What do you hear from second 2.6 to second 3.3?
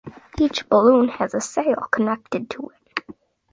it.